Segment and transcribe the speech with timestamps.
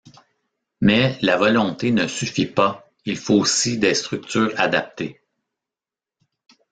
[0.79, 5.21] Mais, la volonté ne suffit pas, il faut aussi des structures adaptées.